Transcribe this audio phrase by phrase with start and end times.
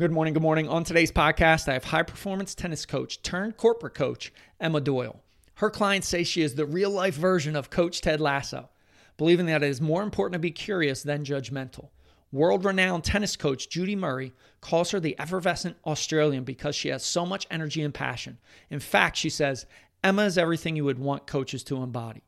[0.00, 0.66] good morning, good morning.
[0.66, 5.20] On today's podcast, I have high performance tennis coach turned corporate coach, Emma Doyle.
[5.56, 8.70] Her clients say she is the real life version of Coach Ted Lasso,
[9.18, 11.90] believing that it is more important to be curious than judgmental.
[12.32, 14.32] World renowned tennis coach Judy Murray
[14.62, 18.38] calls her the effervescent Australian because she has so much energy and passion.
[18.70, 19.66] In fact, she says,
[20.02, 22.22] Emma is everything you would want coaches to embody.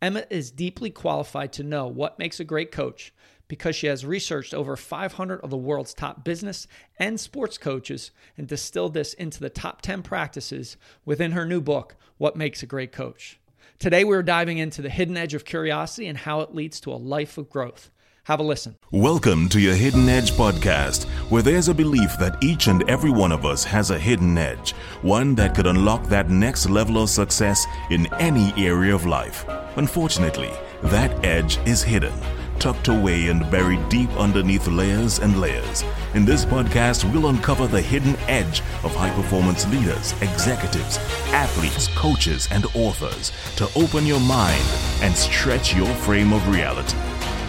[0.00, 3.12] Emma is deeply qualified to know what makes a great coach
[3.48, 6.66] because she has researched over 500 of the world's top business
[6.98, 11.96] and sports coaches and distilled this into the top 10 practices within her new book,
[12.18, 13.38] What Makes a Great Coach.
[13.78, 16.96] Today, we're diving into the hidden edge of curiosity and how it leads to a
[16.96, 17.90] life of growth.
[18.26, 18.74] Have a listen.
[18.90, 23.30] Welcome to your Hidden Edge podcast, where there's a belief that each and every one
[23.30, 27.64] of us has a hidden edge, one that could unlock that next level of success
[27.90, 29.44] in any area of life.
[29.76, 30.50] Unfortunately,
[30.82, 32.12] that edge is hidden,
[32.58, 35.84] tucked away and buried deep underneath layers and layers.
[36.14, 40.98] In this podcast, we'll uncover the hidden edge of high performance leaders, executives,
[41.32, 44.62] athletes, coaches, and authors to open your mind
[45.00, 46.96] and stretch your frame of reality.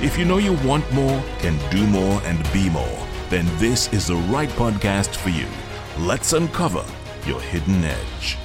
[0.02, 4.08] If you know you want more, can do more, and be more, then this is
[4.08, 5.48] the right podcast for you.
[5.98, 6.86] Let's uncover
[7.26, 8.38] your hidden edge.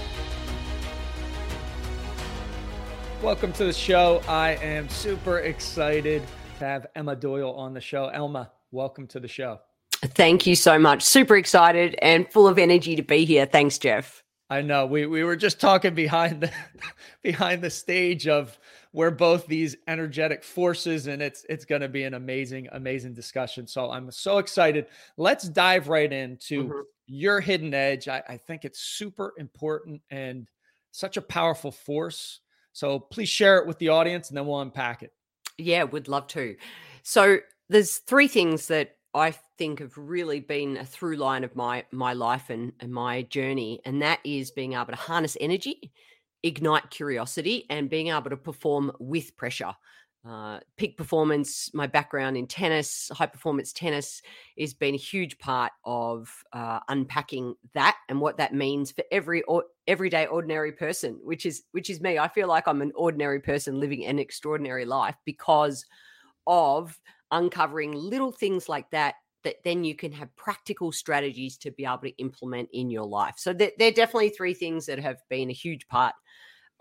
[3.22, 4.20] Welcome to the show.
[4.26, 6.22] I am super excited
[6.64, 8.06] have Emma Doyle on the show.
[8.06, 9.60] Emma, welcome to the show.
[10.04, 11.02] Thank you so much.
[11.02, 13.46] Super excited and full of energy to be here.
[13.46, 14.22] Thanks, Jeff.
[14.50, 14.84] I know.
[14.84, 16.50] We we were just talking behind the
[17.22, 18.58] behind the stage of
[18.92, 23.66] we're both these energetic forces and it's it's going to be an amazing amazing discussion
[23.66, 26.80] so i'm so excited let's dive right into mm-hmm.
[27.06, 30.48] your hidden edge I, I think it's super important and
[30.90, 32.40] such a powerful force
[32.72, 35.12] so please share it with the audience and then we'll unpack it
[35.62, 36.56] yeah would love to
[37.02, 41.84] so there's three things that I think have really been a through line of my
[41.90, 45.92] my life and, and my journey, and that is being able to harness energy,
[46.42, 49.74] ignite curiosity and being able to perform with pressure.
[50.24, 54.22] Uh, peak performance, my background in tennis, high performance tennis,
[54.56, 59.42] has been a huge part of uh, unpacking that and what that means for every
[59.42, 62.20] or, everyday ordinary person, which is which is me.
[62.20, 65.84] I feel like I'm an ordinary person living an extraordinary life because
[66.46, 66.96] of
[67.32, 71.98] uncovering little things like that that then you can have practical strategies to be able
[71.98, 73.34] to implement in your life.
[73.38, 76.14] So they're, they're definitely three things that have been a huge part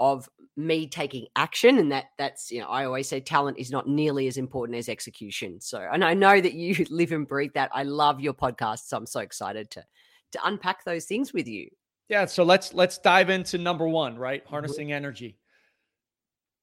[0.02, 3.88] of me taking action and that that's you know i always say talent is not
[3.88, 5.62] nearly as important as execution.
[5.62, 7.70] So and i know that you live and breathe that.
[7.74, 9.86] I love your podcast so i'm so excited to
[10.34, 11.70] to unpack those things with you.
[12.10, 14.42] Yeah so let's let's dive into number one right?
[14.42, 14.50] Mm-hmm.
[14.50, 15.38] harnessing energy.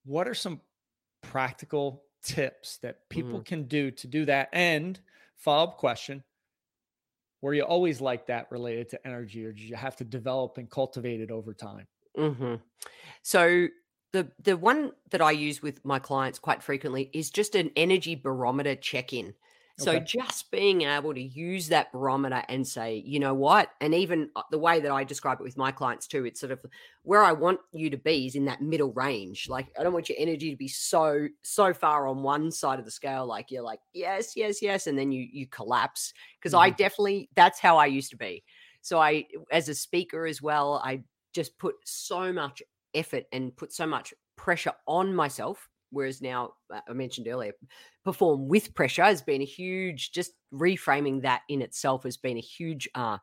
[0.04, 0.60] What are some
[1.22, 3.42] practical tips that people mm-hmm.
[3.42, 4.48] can do to do that?
[4.52, 4.98] And
[5.36, 6.24] follow-up question
[7.40, 10.68] were you always like that related to energy or did you have to develop and
[10.68, 11.86] cultivate it over time
[12.18, 12.54] hmm
[13.22, 13.68] So
[14.12, 18.14] the the one that I use with my clients quite frequently is just an energy
[18.14, 19.34] barometer check in.
[19.80, 20.04] So okay.
[20.04, 24.42] just being able to use that barometer and say, you know what, and even uh,
[24.50, 26.58] the way that I describe it with my clients too, it's sort of
[27.04, 29.48] where I want you to be is in that middle range.
[29.48, 32.86] Like I don't want your energy to be so so far on one side of
[32.86, 36.12] the scale, like you're like yes, yes, yes, and then you you collapse.
[36.40, 36.64] Because mm-hmm.
[36.64, 38.42] I definitely that's how I used to be.
[38.80, 41.02] So I, as a speaker as well, I
[41.38, 42.62] just put so much
[42.94, 47.52] effort and put so much pressure on myself whereas now uh, i mentioned earlier
[48.04, 52.40] perform with pressure has been a huge just reframing that in itself has been a
[52.40, 53.18] huge uh,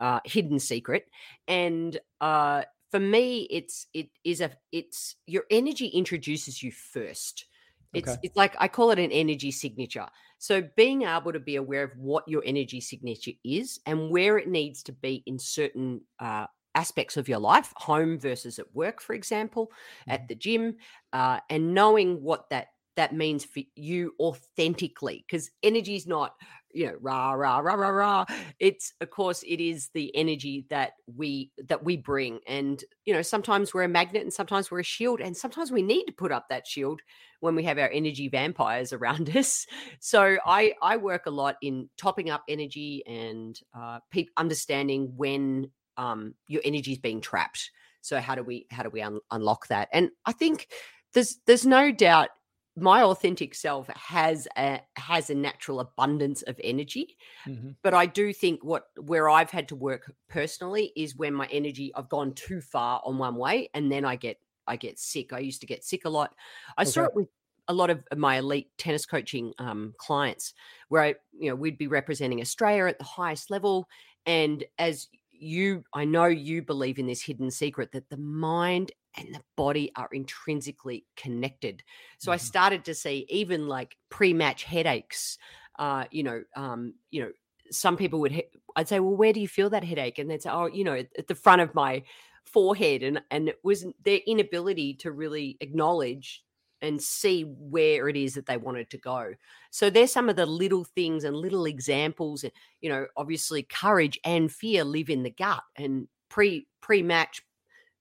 [0.00, 1.04] uh, hidden secret.
[1.46, 7.46] And uh, for me it's it is a it's your energy introduces you first.
[7.94, 8.18] It's okay.
[8.22, 10.06] it's like i call it an energy signature.
[10.38, 14.48] So being able to be aware of what your energy signature is and where it
[14.48, 19.14] needs to be in certain uh, aspects of your life, home versus at work, for
[19.14, 19.70] example,
[20.06, 20.26] at mm-hmm.
[20.28, 20.76] the gym,
[21.12, 26.34] uh, and knowing what that that means for you authentically, because energy is not
[26.72, 28.24] you know rah rah rah rah rah.
[28.58, 33.22] It's of course it is the energy that we that we bring, and you know
[33.22, 36.32] sometimes we're a magnet and sometimes we're a shield, and sometimes we need to put
[36.32, 37.00] up that shield
[37.40, 39.66] when we have our energy vampires around us.
[40.00, 45.70] So I I work a lot in topping up energy and uh, pe- understanding when
[45.98, 47.70] um, your energy is being trapped.
[48.00, 49.88] So how do we how do we un- unlock that?
[49.92, 50.68] And I think
[51.12, 52.30] there's there's no doubt
[52.76, 57.70] my authentic self has a has a natural abundance of energy mm-hmm.
[57.82, 61.90] but i do think what where i've had to work personally is when my energy
[61.96, 65.40] i've gone too far on one way and then i get i get sick i
[65.40, 66.32] used to get sick a lot
[66.76, 66.90] i okay.
[66.90, 67.26] saw it with
[67.68, 70.54] a lot of my elite tennis coaching um, clients
[70.88, 73.88] where I, you know, we'd be representing Australia at the highest level.
[74.24, 75.08] And as
[75.38, 79.92] you, I know you believe in this hidden secret that the mind and the body
[79.96, 81.82] are intrinsically connected.
[82.18, 82.34] So mm-hmm.
[82.34, 85.38] I started to see even like pre-match headaches.
[85.78, 87.30] Uh, you know, um, you know,
[87.70, 88.42] some people would.
[88.76, 90.18] I'd say, well, where do you feel that headache?
[90.18, 92.02] And they'd say, oh, you know, at the front of my
[92.44, 96.42] forehead, and and it was their inability to really acknowledge
[96.80, 99.34] and see where it is that they wanted to go.
[99.70, 102.44] So there's some of the little things and little examples.
[102.44, 105.62] And you know, obviously courage and fear live in the gut.
[105.76, 107.42] And pre pre match,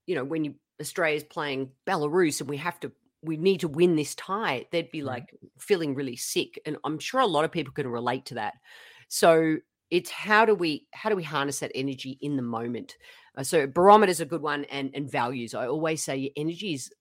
[0.06, 2.91] you know, when you Australia's playing Belarus and we have to
[3.24, 6.59] we need to win this tie, they'd be like feeling really sick.
[6.65, 8.53] And I'm sure a lot of people can relate to that.
[9.09, 9.57] So
[9.89, 12.97] it's how do we how do we harness that energy in the moment?
[13.38, 15.53] Uh, so barometer is a good one, and and values.
[15.53, 16.91] I always say your energy is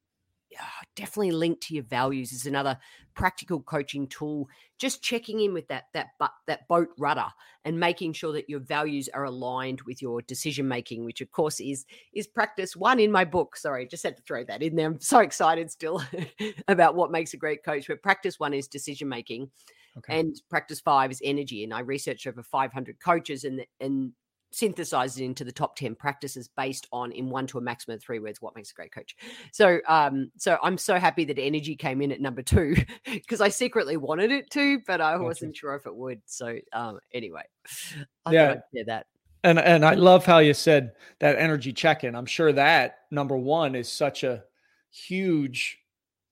[0.58, 2.78] Ah, definitely linked to your values is another
[3.14, 4.48] practical coaching tool.
[4.78, 7.26] Just checking in with that that but that boat rudder
[7.64, 11.60] and making sure that your values are aligned with your decision making which of course
[11.60, 11.84] is
[12.14, 13.56] is practice one in my book.
[13.56, 14.87] Sorry just had to throw that in there.
[14.87, 16.02] I'm so excited still
[16.69, 19.50] about what makes a great coach but practice one is decision making
[19.99, 20.20] okay.
[20.20, 24.12] and practice five is energy and i researched over 500 coaches and and
[24.52, 28.02] synthesized it into the top 10 practices based on in one to a maximum of
[28.02, 29.16] three words what makes a great coach.
[29.52, 33.48] So um so i'm so happy that energy came in at number two because i
[33.48, 36.20] secretly wanted it to but i wasn't sure if it would.
[36.26, 37.43] So um anyway
[38.25, 38.54] I yeah.
[38.87, 39.06] That.
[39.44, 42.14] And and i love how you said that energy check-in.
[42.14, 44.44] I'm sure that number one is such a
[44.90, 45.78] huge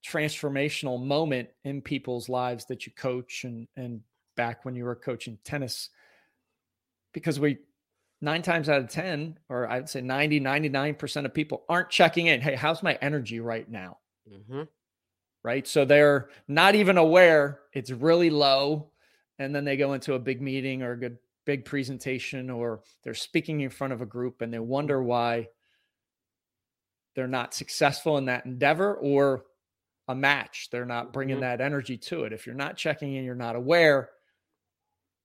[0.07, 4.01] transformational moment in people's lives that you coach and and
[4.37, 5.91] back when you were coaching tennis
[7.13, 7.59] because we
[8.25, 12.41] nine times out of 10, or I'd say 90, 99% of people aren't checking in.
[12.41, 13.99] Hey, how's my energy right now?
[14.31, 14.63] Mm-hmm.
[15.43, 15.69] Right.
[15.69, 18.91] So they're not even aware it's really low.
[19.39, 23.13] And then they go into a big meeting or a good big presentation, or they're
[23.13, 25.49] speaking in front of a group and they wonder why
[27.15, 29.45] they're not successful in that endeavor or
[30.09, 30.69] a match.
[30.71, 31.43] They're not bringing mm-hmm.
[31.43, 32.33] that energy to it.
[32.33, 34.11] If you're not checking in, you're not aware,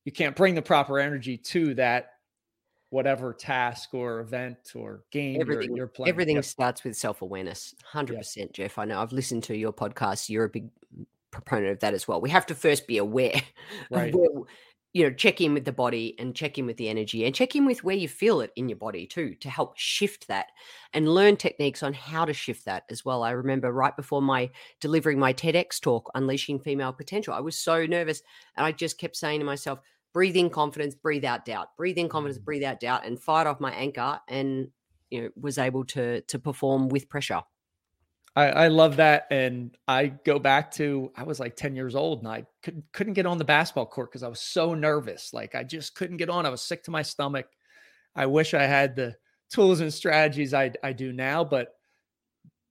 [0.03, 2.13] you can't bring the proper energy to that
[2.89, 6.09] whatever task or event or game everything, you're, playing.
[6.09, 6.45] Everything yep.
[6.45, 7.75] starts with self awareness.
[7.93, 8.53] 100%, yep.
[8.53, 8.77] Jeff.
[8.77, 10.29] I know I've listened to your podcast.
[10.29, 10.69] You're a big
[11.31, 12.21] proponent of that as well.
[12.21, 13.41] We have to first be aware.
[13.91, 14.13] Right.
[14.13, 14.27] Where,
[14.93, 17.55] you know, check in with the body and check in with the energy and check
[17.55, 20.47] in with where you feel it in your body too to help shift that
[20.93, 23.21] and learn techniques on how to shift that as well.
[23.21, 24.49] I remember right before my
[24.81, 28.23] delivering my TEDx talk, Unleashing Female Potential, I was so nervous
[28.57, 29.79] and I just kept saying to myself,
[30.13, 32.45] breathe in confidence, breathe out doubt, breathe in confidence, mm.
[32.45, 34.69] breathe out doubt, and fired off my anchor and
[35.09, 37.41] you know was able to to perform with pressure.
[38.35, 42.19] I, I love that, and I go back to I was like ten years old,
[42.19, 45.33] and I couldn't couldn't get on the basketball court because I was so nervous.
[45.33, 46.45] Like I just couldn't get on.
[46.45, 47.47] I was sick to my stomach.
[48.15, 49.15] I wish I had the
[49.51, 51.73] tools and strategies I I do now, but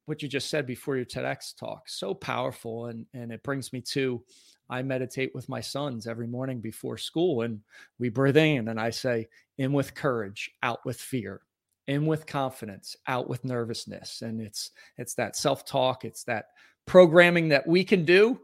[0.06, 3.81] what you just said before your TEDx talk so powerful, and and it brings me
[3.93, 4.23] to
[4.70, 7.61] I meditate with my sons every morning before school and
[7.99, 9.29] we breathe in and I say,
[9.59, 11.41] in with courage, out with fear,
[11.87, 14.23] in with confidence, out with nervousness.
[14.23, 16.47] And it's it's that self-talk, it's that
[16.87, 18.41] programming that we can do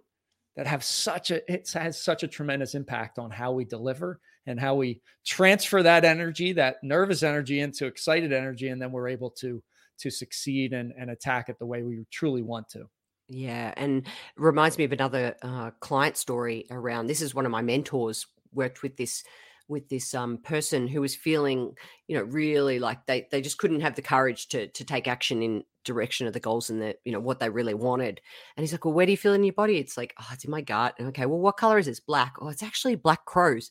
[0.57, 4.61] that have such a it has such a tremendous impact on how we deliver and
[4.61, 9.31] how we transfer that energy, that nervous energy into excited energy, and then we're able
[9.31, 9.63] to
[9.99, 12.89] to succeed and, and attack it the way we truly want to.
[13.29, 17.07] Yeah, and reminds me of another uh, client story around.
[17.07, 19.25] This is one of my mentors worked with this
[19.67, 21.73] with this um, person who was feeling,
[22.07, 25.43] you know, really like they they just couldn't have the courage to to take action
[25.43, 28.21] in direction of the goals and the you know what they really wanted.
[28.57, 30.45] And he's like, "Well, where do you feel in your body?" It's like, "Oh, it's
[30.45, 32.01] in my gut." And okay, well, what color is this?
[32.01, 32.35] Black.
[32.41, 33.71] Oh, it's actually black crows.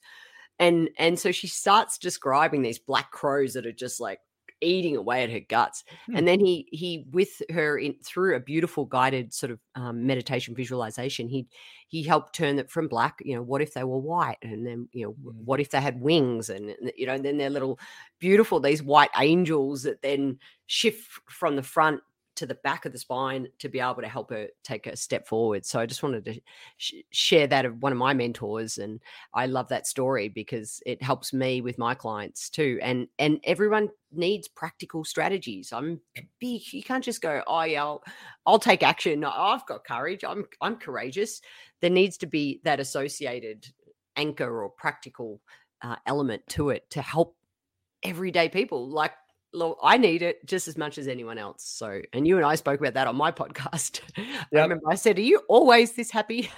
[0.60, 4.20] And and so she starts describing these black crows that are just like
[4.64, 5.84] eating away at her guts.
[6.08, 6.18] Hmm.
[6.18, 10.56] And then he he with her in, through a beautiful guided sort of um, meditation
[10.56, 11.48] visualization, he
[11.88, 13.20] he helped turn it from black.
[13.24, 14.38] You know, what if they were white?
[14.42, 15.46] And then you know, hmm.
[15.46, 16.50] what if they had wings?
[16.50, 17.80] And you know, and then they're little
[18.20, 22.02] beautiful these white angels that then shift from the front
[22.36, 25.28] to the back of the spine to be able to help her take a step
[25.28, 25.66] forward.
[25.66, 26.40] So I just wanted to
[26.78, 29.00] sh- share that of one of my mentors, and
[29.34, 32.80] I love that story because it helps me with my clients too.
[32.82, 35.72] And and everyone needs practical strategies.
[35.72, 36.00] I'm
[36.40, 36.62] big.
[36.72, 38.04] You can't just go, oh yeah, I'll,
[38.46, 39.24] I'll take action.
[39.24, 40.24] I've got courage.
[40.24, 41.42] I'm I'm courageous.
[41.82, 43.68] There needs to be that associated
[44.16, 45.42] anchor or practical
[45.82, 47.36] uh, element to it to help
[48.04, 49.14] everyday people like
[49.82, 51.64] I need it just as much as anyone else.
[51.64, 54.02] So, and you and I spoke about that on my podcast.
[54.52, 54.60] Yep.
[54.60, 56.50] I remember I said, "Are you always this happy?"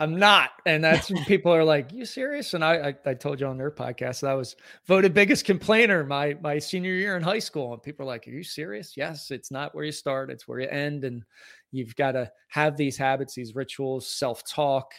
[0.00, 3.38] I'm not, and that's when people are like, "You serious?" And I, I, I, told
[3.38, 7.22] you on their podcast that I was voted biggest complainer my my senior year in
[7.22, 10.30] high school, and people are like, "Are you serious?" Yes, it's not where you start;
[10.30, 11.22] it's where you end, and
[11.70, 14.98] you've got to have these habits, these rituals, self talk, mm.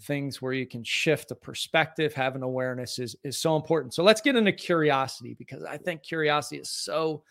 [0.00, 3.94] Things where you can shift a perspective, have an awareness is is so important.
[3.94, 7.22] So let's get into curiosity because I think curiosity is so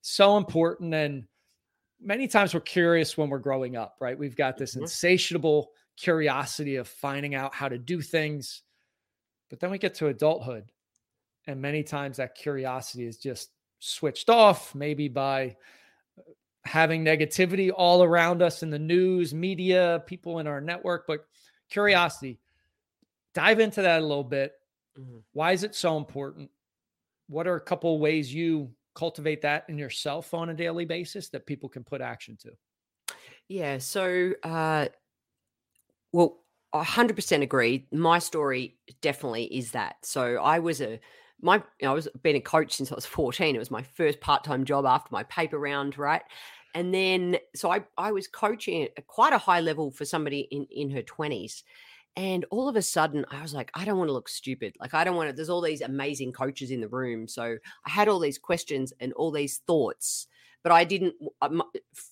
[0.00, 1.24] so important, and
[2.00, 4.18] many times we're curious when we're growing up, right?
[4.18, 4.82] We've got this mm-hmm.
[4.82, 8.62] insatiable curiosity of finding out how to do things.
[9.50, 10.70] But then we get to adulthood,
[11.46, 15.56] and many times that curiosity is just switched off, maybe by
[16.18, 16.22] uh,
[16.64, 21.06] having negativity all around us in the news, media, people in our network.
[21.06, 21.26] But
[21.74, 22.38] curiosity,
[23.34, 24.52] dive into that a little bit.
[24.98, 25.18] Mm-hmm.
[25.32, 26.50] Why is it so important?
[27.28, 31.46] What are a couple ways you cultivate that in yourself on a daily basis that
[31.46, 32.52] people can put action to?
[33.48, 33.78] Yeah.
[33.78, 34.86] So, uh,
[36.12, 36.38] well,
[36.72, 37.86] I 100% agree.
[37.92, 39.96] My story definitely is that.
[40.02, 41.00] So I was a
[41.42, 43.54] my you know, I was been a coach since I was 14.
[43.54, 46.22] It was my first part-time job after my paper round, right?
[46.74, 50.66] And then so I I was coaching at quite a high level for somebody in
[50.70, 51.62] in her 20s.
[52.16, 54.76] And all of a sudden, I was like, I don't want to look stupid.
[54.78, 55.32] Like, I don't want to.
[55.34, 57.26] There's all these amazing coaches in the room.
[57.26, 60.28] So I had all these questions and all these thoughts,
[60.62, 61.14] but I didn't.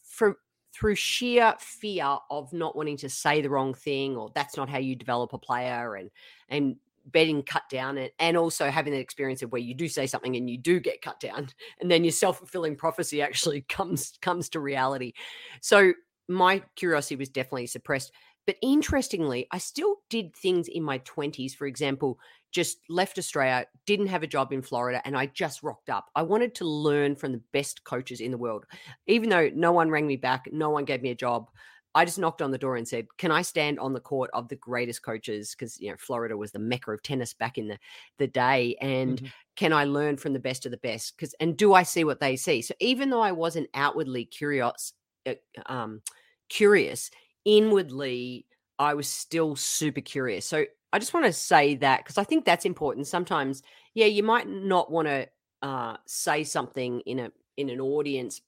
[0.05, 0.37] From
[0.75, 4.79] through sheer fear of not wanting to say the wrong thing or that's not how
[4.79, 6.11] you develop a player and
[6.49, 10.07] and betting cut down and, and also having that experience of where you do say
[10.07, 11.49] something and you do get cut down
[11.81, 15.13] and then your self-fulfilling prophecy actually comes comes to reality
[15.61, 15.93] so
[16.29, 18.13] my curiosity was definitely suppressed
[18.47, 22.19] but interestingly i still did things in my 20s for example
[22.53, 26.11] just left Australia, didn't have a job in Florida, and I just rocked up.
[26.15, 28.67] I wanted to learn from the best coaches in the world.
[29.07, 31.49] Even though no one rang me back, no one gave me a job,
[31.95, 34.49] I just knocked on the door and said, "Can I stand on the court of
[34.49, 37.79] the greatest coaches?" Because you know Florida was the mecca of tennis back in the
[38.19, 39.27] the day, and mm-hmm.
[39.57, 41.17] can I learn from the best of the best?
[41.17, 42.63] Because and do I see what they see?
[42.63, 44.95] So even though I wasn't outwardly curious,
[45.27, 45.35] uh,
[45.67, 46.01] um,
[46.49, 47.11] curious
[47.45, 48.47] inwardly,
[48.79, 50.47] I was still super curious.
[50.47, 53.07] So I just want to say that because I think that's important.
[53.07, 53.63] Sometimes,
[53.95, 55.29] yeah, you might not want to
[55.63, 58.41] uh, say something in a in an audience,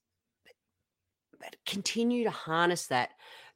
[1.41, 3.11] but, continue to harness that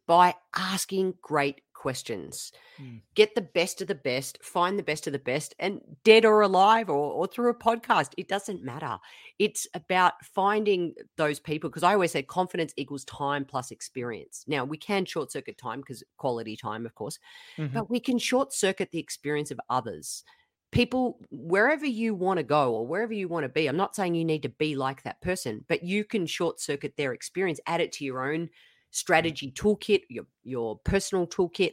[0.06, 2.50] by asking great questions.
[2.82, 3.02] Mm.
[3.14, 6.40] Get the best of the best, find the best of the best, and dead or
[6.40, 8.98] alive or, or through a podcast, it doesn't matter.
[9.38, 14.44] It's about finding those people because I always say confidence equals time plus experience.
[14.48, 17.18] Now, we can short circuit time because quality time, of course,
[17.56, 17.72] mm-hmm.
[17.72, 20.24] but we can short circuit the experience of others.
[20.70, 24.14] People, wherever you want to go or wherever you want to be, I'm not saying
[24.14, 27.80] you need to be like that person, but you can short circuit their experience, add
[27.80, 28.50] it to your own
[28.90, 31.72] strategy toolkit, your your personal toolkit,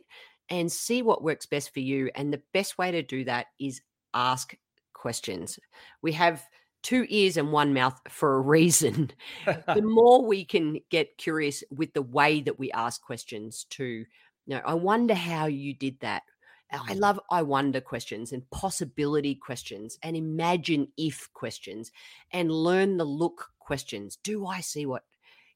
[0.49, 2.09] and see what works best for you.
[2.15, 3.81] And the best way to do that is
[4.13, 4.55] ask
[4.93, 5.59] questions.
[6.01, 6.43] We have
[6.83, 9.11] two ears and one mouth for a reason.
[9.45, 14.05] the more we can get curious with the way that we ask questions to, you
[14.47, 16.23] know, I wonder how you did that.
[16.71, 16.99] I mm.
[16.99, 21.91] love I wonder questions and possibility questions and imagine if questions
[22.31, 24.17] and learn the look questions.
[24.23, 25.03] Do I see what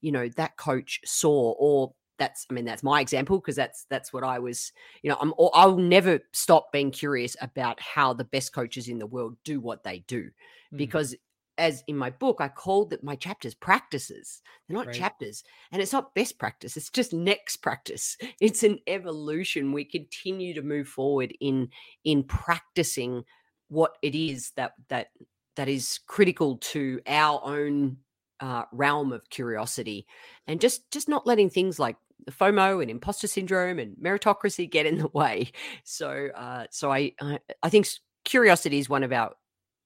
[0.02, 4.14] you know that coach saw or that's i mean that's my example because that's that's
[4.14, 8.54] what i was you know i'm i'll never stop being curious about how the best
[8.54, 10.78] coaches in the world do what they do mm.
[10.78, 11.16] because
[11.60, 14.96] as in my book i called that my chapters practices they're not right.
[14.96, 20.54] chapters and it's not best practice it's just next practice it's an evolution we continue
[20.54, 21.70] to move forward in
[22.06, 23.24] in practicing
[23.68, 25.08] what it is that that
[25.56, 27.98] that is critical to our own
[28.40, 30.08] uh, realm of curiosity
[30.48, 34.86] and just just not letting things like the FOMO and imposter syndrome and meritocracy get
[34.86, 35.52] in the way.
[35.84, 37.88] So uh, so I, I I think
[38.26, 39.34] curiosity is one of our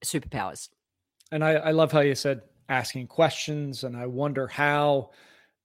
[0.03, 0.69] superpowers.
[1.33, 5.09] And I, I love how you said asking questions, and I wonder how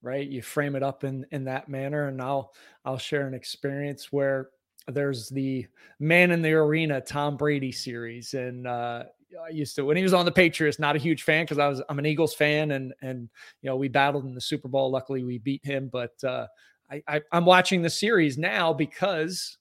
[0.00, 2.08] right you frame it up in in that manner.
[2.08, 2.54] And I'll
[2.86, 4.48] I'll share an experience where
[4.86, 5.66] there's the
[6.00, 9.04] man in the arena Tom Brady series, and uh,
[9.44, 10.78] I used to when he was on the Patriots.
[10.78, 13.28] Not a huge fan because I was I'm an Eagles fan, and and
[13.60, 14.90] you know we battled in the Super Bowl.
[14.90, 15.90] Luckily, we beat him.
[15.92, 16.46] But uh,
[16.90, 19.58] I, I I'm watching the series now because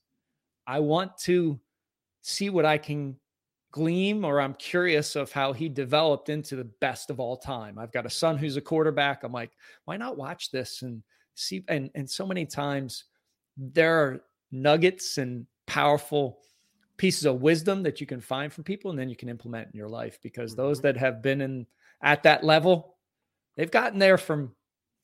[0.65, 1.59] I want to
[2.21, 3.17] see what I can
[3.71, 7.77] gleam, or I'm curious of how he developed into the best of all time.
[7.77, 9.23] I've got a son who's a quarterback.
[9.23, 9.51] I'm like,
[9.85, 11.03] why not watch this and
[11.35, 11.63] see?
[11.67, 13.05] And and so many times
[13.57, 14.21] there are
[14.51, 16.39] nuggets and powerful
[16.97, 19.77] pieces of wisdom that you can find from people and then you can implement in
[19.77, 20.87] your life because those mm-hmm.
[20.87, 21.65] that have been in
[22.01, 22.97] at that level
[23.55, 24.51] they've gotten there from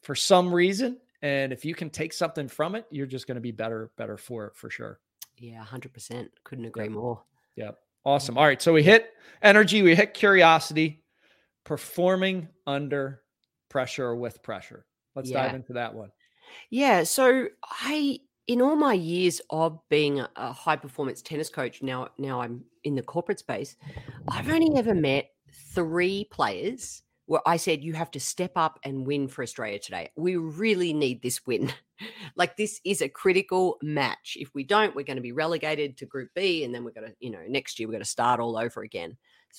[0.01, 3.41] for some reason and if you can take something from it you're just going to
[3.41, 5.00] be better better for it for sure
[5.38, 7.22] yeah 100% couldn't agree more
[7.55, 7.72] yeah
[8.05, 8.38] awesome.
[8.38, 11.03] All right so we hit energy we hit curiosity
[11.63, 13.22] performing under
[13.69, 14.86] pressure or with pressure.
[15.15, 15.45] Let's yeah.
[15.45, 16.12] dive into that one.
[16.69, 17.48] Yeah so
[17.81, 22.63] i in all my years of being a high performance tennis coach, now now I'm
[22.83, 23.75] in the corporate space,
[24.27, 25.29] I've only ever met
[25.74, 30.12] three players where I said you have to step up and win for Australia today.
[30.15, 31.72] We really need this win.
[32.36, 34.38] like this is a critical match.
[34.39, 37.08] If we don't, we're going to be relegated to Group B, and then we're going
[37.08, 39.18] to, you know, next year we're going to start all over again.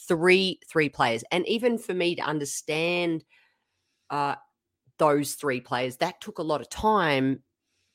[0.08, 3.24] Three three players, and even for me to understand
[4.10, 4.34] uh,
[4.98, 7.42] those three players, that took a lot of time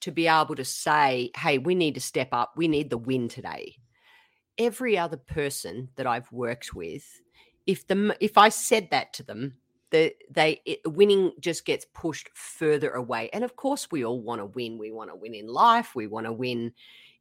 [0.02, 2.54] to be able to say, hey, we need to step up.
[2.56, 3.76] We need the win today.
[4.58, 7.04] Every other person that I've worked with,
[7.68, 9.56] if the if I said that to them,
[9.92, 13.30] the they it, winning just gets pushed further away.
[13.34, 14.78] And of course, we all want to win.
[14.78, 15.96] We want to win in life.
[15.96, 16.74] We want to win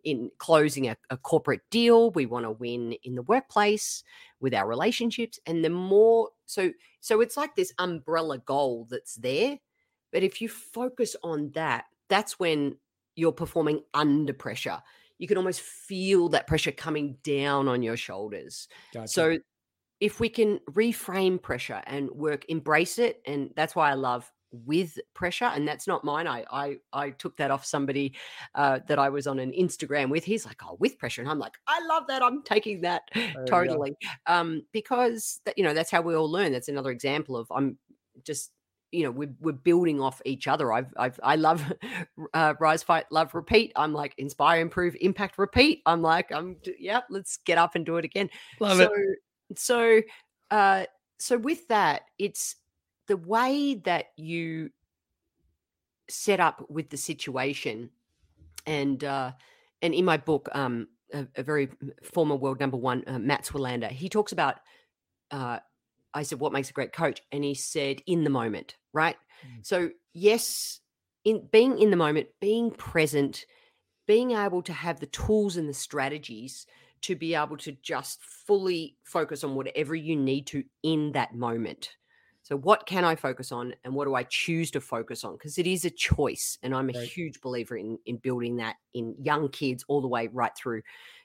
[0.05, 2.11] in closing a, a corporate deal.
[2.13, 4.05] We want to win in the workplace
[4.41, 5.39] with our relationships.
[5.47, 9.59] And the more so so it's like this umbrella goal that's there.
[10.13, 12.77] But if you focus on that that's when
[13.19, 14.81] you're performing under pressure.
[15.19, 18.69] You can almost feel that pressure coming down on your shoulders.
[18.95, 19.09] Gotcha.
[19.09, 19.39] So
[20.01, 24.99] if we can reframe pressure and work, embrace it, and that's why I love with
[25.15, 28.15] pressure and that's not mine i i i took that off somebody
[28.55, 31.39] uh, that i was on an instagram with he's like oh with pressure and i'm
[31.39, 33.03] like i love that i'm taking that
[33.47, 33.95] totally
[34.27, 37.77] um because that, you know that's how we all learn that's another example of i'm
[38.25, 38.51] just
[38.91, 41.71] you know we're, we're building off each other i've i've i love
[42.33, 47.01] uh, rise fight love repeat i'm like inspire improve impact repeat i'm like i'm yeah
[47.11, 48.31] let's get up and do it again.
[48.61, 49.19] Love so, it
[49.57, 50.01] so
[50.51, 50.85] uh
[51.19, 52.57] so with that it's
[53.07, 54.71] the way that you
[56.09, 57.91] set up with the situation
[58.67, 59.33] and uh
[59.83, 61.69] and in my book um a, a very
[62.03, 64.57] former world number one uh, Mats Wilander he talks about
[65.31, 65.59] uh
[66.15, 67.23] I said, What makes a great coach?
[67.33, 69.17] And he said, In the moment, right?
[69.47, 69.67] Mm.
[69.67, 70.81] So, yes,
[71.25, 73.47] in being in the moment, being present,
[74.07, 76.67] being able to have the tools and the strategies
[77.03, 81.91] to be able to just fully focus on whatever you need to in that moment.
[82.43, 85.35] So, what can I focus on and what do I choose to focus on?
[85.35, 86.59] Because it is a choice.
[86.63, 87.07] And I'm a right.
[87.07, 90.83] huge believer in, in building that in young kids all the way right through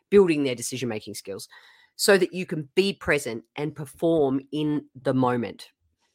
[0.09, 1.47] building their decision making skills
[1.95, 5.69] so that you can be present and perform in the moment.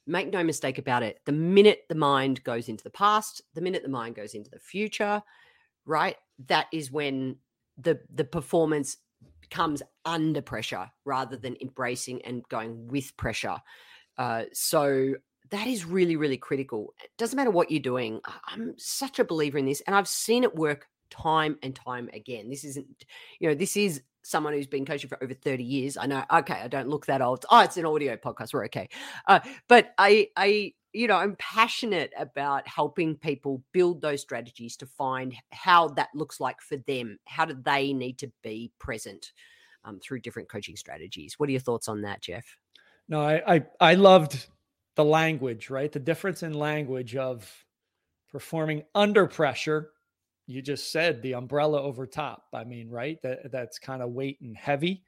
[0.06, 1.20] Make no mistake about it.
[1.24, 4.58] The minute the mind goes into the past, the minute the mind goes into the
[4.58, 5.22] future,
[5.84, 6.16] right?
[6.46, 7.36] That is when
[7.78, 8.98] the the performance
[9.50, 13.56] comes under pressure rather than embracing and going with pressure.
[14.16, 15.14] Uh, so
[15.50, 16.94] that is really, really critical.
[17.02, 18.20] It doesn't matter what you're doing.
[18.46, 22.50] I'm such a believer in this, and I've seen it work time and time again.
[22.50, 23.04] This isn't,
[23.40, 25.96] you know, this is someone who's been coaching for over 30 years.
[25.96, 27.44] I know, okay, I don't look that old.
[27.50, 28.52] Oh, it's an audio podcast.
[28.52, 28.88] We're okay.
[29.26, 34.86] Uh, but I, I, you know, I'm passionate about helping people build those strategies to
[34.86, 37.18] find how that looks like for them.
[37.26, 39.32] How do they need to be present
[39.84, 41.38] um, through different coaching strategies?
[41.38, 42.44] What are your thoughts on that, Jeff?
[43.08, 44.48] No, I, I, I loved
[44.96, 45.90] the language, right?
[45.90, 47.50] The difference in language of
[48.30, 49.90] performing under pressure
[50.48, 52.44] you just said the umbrella over top.
[52.54, 53.20] I mean, right?
[53.22, 55.04] That that's kind of weight and heavy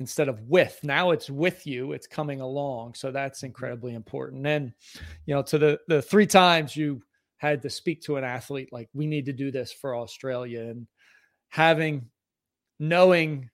[0.00, 0.80] instead of with.
[0.82, 2.94] Now it's with you, it's coming along.
[2.94, 3.46] So that's mm-hmm.
[3.46, 4.44] incredibly important.
[4.46, 4.72] And
[5.24, 7.00] you know, to the the three times you
[7.36, 10.86] had to speak to an athlete like we need to do this for Australia and
[11.48, 12.10] having
[12.80, 13.48] knowing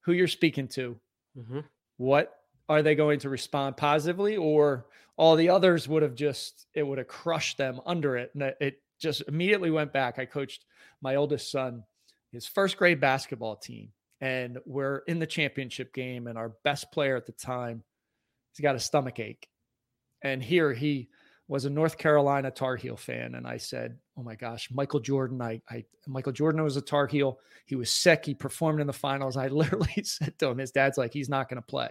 [0.00, 0.98] who you're speaking to,
[1.38, 1.60] mm-hmm.
[1.96, 2.34] what
[2.68, 6.98] are they going to respond positively or all the others would have just it would
[6.98, 10.18] have crushed them under it and it just immediately went back.
[10.18, 10.64] I coached
[11.00, 11.84] my oldest son,
[12.32, 13.90] his first grade basketball team,
[14.20, 16.26] and we're in the championship game.
[16.26, 17.84] And our best player at the time,
[18.52, 19.48] he's got a stomach ache.
[20.22, 21.08] And here he
[21.46, 23.34] was a North Carolina Tar Heel fan.
[23.34, 25.40] And I said, Oh my gosh, Michael Jordan.
[25.42, 27.38] I, I Michael Jordan was a Tar Heel.
[27.66, 28.24] He was sick.
[28.24, 29.36] He performed in the finals.
[29.36, 31.90] I literally said to him, his dad's like, he's not going to play.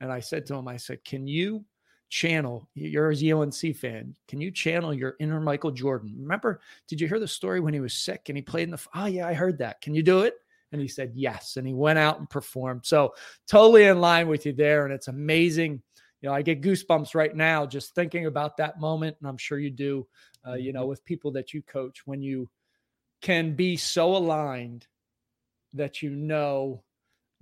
[0.00, 1.64] And I said to him, I said, Can you
[2.12, 6.14] channel you're a UNC fan can you channel your inner Michael Jordan?
[6.18, 8.86] Remember did you hear the story when he was sick and he played in the
[8.94, 9.80] oh yeah I heard that.
[9.80, 10.34] Can you do it?
[10.72, 11.56] And he said yes.
[11.56, 12.84] And he went out and performed.
[12.84, 13.14] So
[13.48, 15.80] totally in line with you there and it's amazing.
[16.20, 19.58] You know I get goosebumps right now just thinking about that moment and I'm sure
[19.58, 20.06] you do
[20.46, 20.90] uh, you know mm-hmm.
[20.90, 22.50] with people that you coach when you
[23.22, 24.86] can be so aligned
[25.72, 26.84] that you know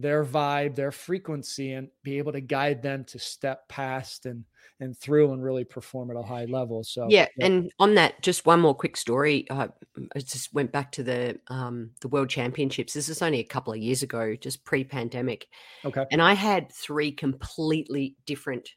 [0.01, 4.45] their vibe, their frequency, and be able to guide them to step past and
[4.81, 6.83] and through and really perform at a high level.
[6.83, 7.47] So yeah, yeah.
[7.47, 9.49] and on that, just one more quick story.
[9.51, 9.69] Uh,
[10.17, 12.95] I just went back to the um, the World Championships.
[12.95, 15.47] This is only a couple of years ago, just pre-pandemic.
[15.85, 18.71] Okay, and I had three completely different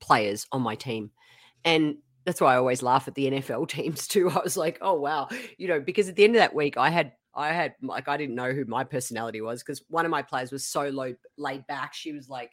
[0.00, 1.12] players on my team,
[1.64, 4.30] and that's why I always laugh at the NFL teams too.
[4.30, 6.90] I was like, oh wow, you know, because at the end of that week, I
[6.90, 10.22] had I had like I didn't know who my personality was because one of my
[10.22, 11.94] players was so low laid back.
[11.94, 12.52] She was like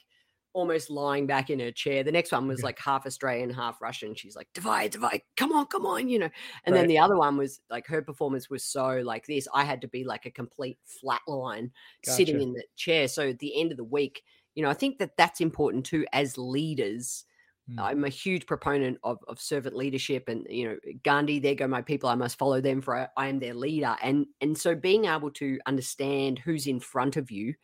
[0.56, 2.02] almost lying back in her chair.
[2.02, 4.16] The next one was like half Australian, half Russian.
[4.16, 6.30] She's like, divide, divide, come on, come on, you know.
[6.64, 6.80] And right.
[6.80, 9.50] then the other one was like her performance was so like this.
[9.54, 11.72] I had to be like a complete flat line
[12.06, 12.16] gotcha.
[12.16, 13.10] sitting in the chair.
[13.10, 14.24] So at the end of the week,
[14.56, 17.26] you know, I think that that's important too as leaders.
[17.70, 17.80] Mm.
[17.80, 21.82] I'm a huge proponent of, of servant leadership and you know Gandhi there go my
[21.82, 25.06] people I must follow them for I, I am their leader and and so being
[25.06, 27.56] able to understand who's in front of you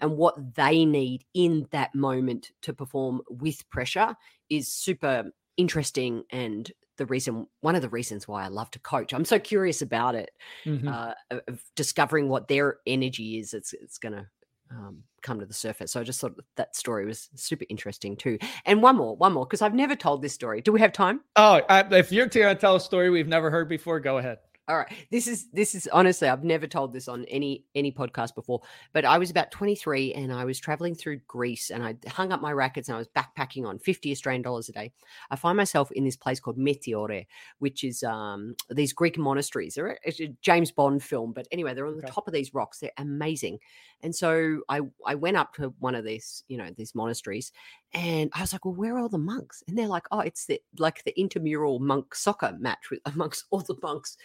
[0.00, 4.14] and what they need in that moment to perform with pressure
[4.50, 5.24] is super
[5.56, 9.14] interesting and the reason one of the reasons why I love to coach.
[9.14, 10.30] I'm so curious about it,
[10.66, 10.88] mm-hmm.
[10.88, 13.54] uh, of discovering what their energy is.
[13.54, 14.26] It's it's going to
[14.70, 15.92] um, come to the surface.
[15.92, 18.38] So I just thought that story was super interesting too.
[18.66, 20.60] And one more, one more, because I've never told this story.
[20.60, 21.20] Do we have time?
[21.36, 24.38] Oh, I, if you're going to tell a story we've never heard before, go ahead.
[24.68, 24.92] All right.
[25.10, 28.60] This is this is honestly I've never told this on any any podcast before,
[28.92, 32.42] but I was about 23 and I was traveling through Greece and I hung up
[32.42, 34.92] my rackets and I was backpacking on 50 Australian dollars a day.
[35.30, 37.26] I find myself in this place called Meteora,
[37.60, 39.74] which is um these Greek monasteries.
[39.74, 42.12] They're it's a James Bond film, but anyway, they're on the okay.
[42.12, 42.78] top of these rocks.
[42.78, 43.60] They're amazing.
[44.02, 47.52] And so I I went up to one of these, you know, these monasteries
[47.94, 49.62] and I was like, well, where are all the monks?
[49.66, 53.60] And they're like, oh, it's the like the intramural monk soccer match with amongst all
[53.60, 54.18] the monks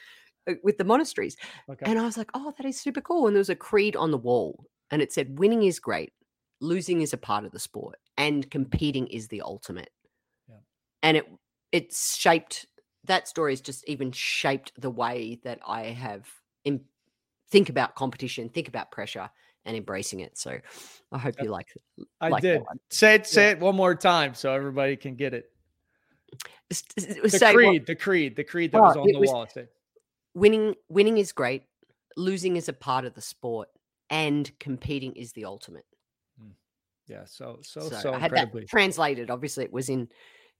[0.47, 1.37] Uh, with the monasteries.
[1.69, 1.85] Okay.
[1.89, 3.27] And I was like, oh, that is super cool.
[3.27, 6.13] And there was a creed on the wall and it said, winning is great,
[6.59, 9.89] losing is a part of the sport, and competing is the ultimate.
[10.47, 10.57] Yeah.
[11.01, 11.31] And it
[11.71, 12.67] it shaped
[13.05, 16.27] that story has just even shaped the way that I have
[16.63, 16.81] in,
[17.49, 19.29] think about competition, think about pressure,
[19.65, 20.37] and embracing it.
[20.37, 20.57] So
[21.11, 21.67] I hope you like.
[22.21, 22.61] I like did.
[22.91, 23.27] Say it.
[23.27, 23.51] Say yeah.
[23.51, 25.45] it one more time so everybody can get it.
[26.69, 29.47] The say, creed, the creed, the creed that oh, was on the was, wall.
[30.35, 31.63] Winning winning is great
[32.15, 33.69] losing is a part of the sport
[34.09, 35.85] and competing is the ultimate
[36.39, 36.51] hmm.
[37.07, 38.61] yeah so so so, so I had incredibly.
[38.61, 40.09] that translated obviously it was in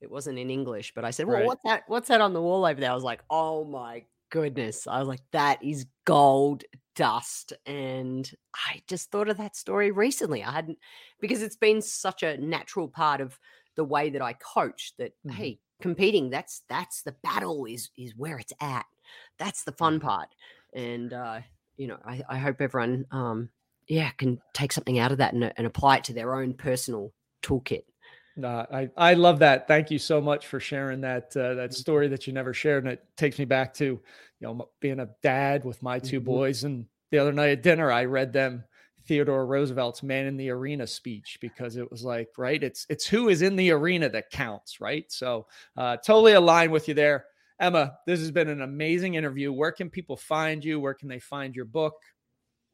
[0.01, 1.45] it wasn't in english but i said well right.
[1.45, 4.88] what's that what's that on the wall over there i was like oh my goodness
[4.88, 6.63] i was like that is gold
[6.95, 10.77] dust and i just thought of that story recently i hadn't
[11.19, 13.39] because it's been such a natural part of
[13.75, 15.36] the way that i coach that mm-hmm.
[15.36, 18.86] hey competing that's that's the battle is is where it's at
[19.37, 20.29] that's the fun part.
[20.73, 21.39] And, uh,
[21.77, 23.49] you know, I, I hope everyone, um,
[23.87, 27.11] yeah, can take something out of that and, and apply it to their own personal
[27.41, 27.83] toolkit.
[28.35, 29.67] No, I, I love that.
[29.67, 31.71] Thank you so much for sharing that uh, that mm-hmm.
[31.71, 34.01] story that you never shared, and it takes me back to you
[34.41, 36.25] know being a dad with my 2 mm-hmm.
[36.25, 36.63] boys.
[36.63, 38.63] And the other night at dinner, I read them
[39.05, 43.29] Theodore Roosevelt's "Man in the Arena" speech because it was like, right, it's it's who
[43.29, 45.05] is in the arena that counts, right?
[45.11, 45.45] So
[45.77, 47.25] uh, totally aligned with you there.
[47.63, 49.54] Emma, this has been an amazing interview.
[49.54, 50.82] Where can people find you?
[50.82, 51.93] Where can they find your book?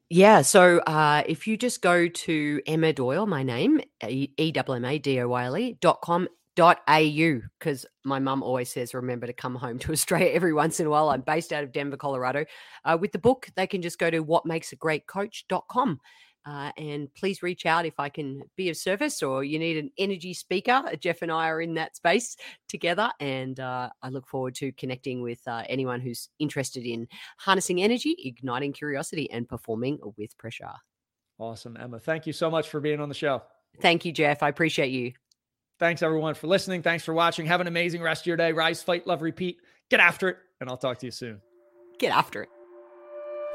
[0.08, 4.84] Yeah, so uh, if you just go to Emma Doyle, my name, E W M
[4.84, 8.92] A D O Y L E dot com dot au because my mum always says
[8.92, 11.70] remember to come home to australia every once in a while i'm based out of
[11.70, 12.44] denver colorado
[12.84, 16.00] uh, with the book they can just go to whatmakesagreatcoach.com
[16.46, 19.90] uh, and please reach out if I can be of service or you need an
[19.98, 20.82] energy speaker.
[20.98, 22.36] Jeff and I are in that space
[22.68, 23.10] together.
[23.20, 27.06] And uh, I look forward to connecting with uh, anyone who's interested in
[27.38, 30.70] harnessing energy, igniting curiosity, and performing with pressure.
[31.38, 31.98] Awesome, Emma.
[31.98, 33.42] Thank you so much for being on the show.
[33.80, 34.42] Thank you, Jeff.
[34.42, 35.12] I appreciate you.
[35.78, 36.82] Thanks, everyone, for listening.
[36.82, 37.46] Thanks for watching.
[37.46, 38.52] Have an amazing rest of your day.
[38.52, 39.56] Rise, fight, love, repeat.
[39.88, 40.36] Get after it.
[40.60, 41.40] And I'll talk to you soon.
[41.98, 42.48] Get after it.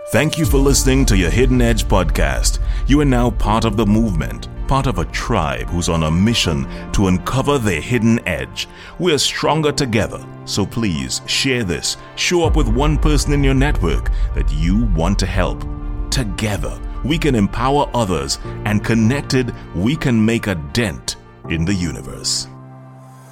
[0.09, 2.59] Thank you for listening to your Hidden Edge podcast.
[2.87, 6.67] You are now part of the movement, part of a tribe who's on a mission
[6.91, 8.67] to uncover their hidden edge.
[8.99, 11.97] We are stronger together, so please share this.
[12.15, 15.65] Show up with one person in your network that you want to help.
[16.11, 21.15] Together, we can empower others, and connected, we can make a dent
[21.49, 22.47] in the universe.